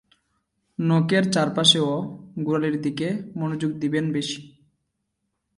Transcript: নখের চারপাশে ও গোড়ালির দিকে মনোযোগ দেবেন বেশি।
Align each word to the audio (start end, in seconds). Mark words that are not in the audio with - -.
নখের 0.79 1.23
চারপাশে 1.31 1.79
ও 1.79 1.93
গোড়ালির 2.43 2.77
দিকে 2.81 3.07
মনোযোগ 3.35 3.71
দেবেন 3.73 4.05
বেশি। 4.11 4.41